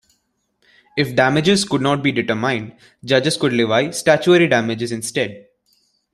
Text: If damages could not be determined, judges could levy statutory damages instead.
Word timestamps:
If 0.97 1.15
damages 1.15 1.63
could 1.63 1.81
not 1.81 2.01
be 2.01 2.11
determined, 2.11 2.75
judges 3.05 3.37
could 3.37 3.53
levy 3.53 3.91
statutory 3.91 4.47
damages 4.47 4.91
instead. 4.91 5.45